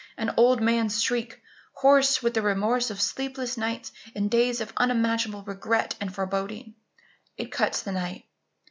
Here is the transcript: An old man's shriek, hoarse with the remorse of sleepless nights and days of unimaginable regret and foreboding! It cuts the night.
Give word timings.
An 0.17 0.33
old 0.35 0.61
man's 0.63 1.03
shriek, 1.03 1.43
hoarse 1.73 2.23
with 2.23 2.33
the 2.33 2.41
remorse 2.41 2.89
of 2.89 2.99
sleepless 2.99 3.55
nights 3.55 3.91
and 4.15 4.31
days 4.31 4.59
of 4.59 4.73
unimaginable 4.77 5.43
regret 5.43 5.93
and 6.01 6.11
foreboding! 6.11 6.73
It 7.37 7.51
cuts 7.51 7.83
the 7.83 7.91
night. 7.91 8.25